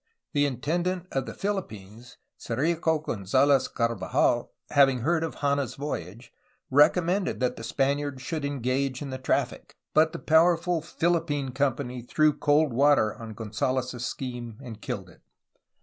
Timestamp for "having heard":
4.71-5.23